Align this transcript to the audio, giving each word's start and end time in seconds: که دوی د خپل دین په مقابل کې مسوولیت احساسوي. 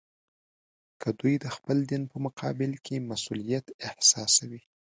که 1.01 1.09
دوی 1.19 1.35
د 1.39 1.45
خپل 1.55 1.77
دین 1.91 2.03
په 2.11 2.17
مقابل 2.25 2.71
کې 2.85 3.05
مسوولیت 3.09 3.65
احساسوي. 3.87 4.61